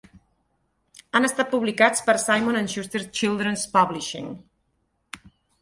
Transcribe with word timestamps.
Han 1.19 1.27
estat 1.27 1.51
publicats 1.51 2.01
per 2.09 2.15
Simon 2.25 2.57
and 2.63 2.73
Schuster 2.73 3.05
Children's 3.21 3.67
Publishing. 3.79 4.29